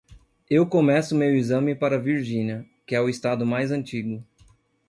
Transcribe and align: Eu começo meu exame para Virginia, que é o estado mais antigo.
Eu 0.49 0.65
começo 0.65 1.13
meu 1.13 1.35
exame 1.37 1.75
para 1.75 1.99
Virginia, 1.99 2.65
que 2.87 2.95
é 2.95 2.99
o 2.99 3.07
estado 3.07 3.45
mais 3.45 3.69
antigo. 3.71 4.25